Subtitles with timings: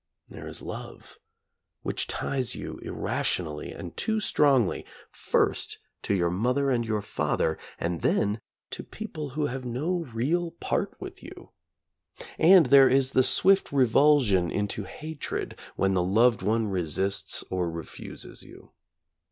[0.27, 1.19] There is love,
[1.83, 8.01] which ties you irrationally and too strongly first to your mother and your father, and
[8.01, 8.41] then
[8.71, 11.51] to people who have no real part with you.
[12.39, 18.41] And there is the swift revulsion into hatred, when the loved one resists or refuses
[18.41, 18.71] you.